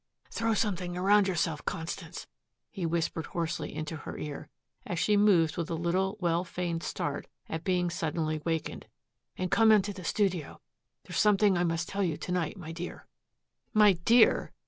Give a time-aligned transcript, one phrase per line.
[0.31, 2.25] "Throw something around yourself, Constance,"
[2.71, 4.49] he whispered hoarsely into her ear,
[4.83, 8.87] as she moved with a little well feigned start at being suddenly wakened,
[9.37, 10.59] "and come into the studio.
[11.03, 13.05] There is something I must tell you tonight, my dear."
[13.75, 14.51] "My dear!"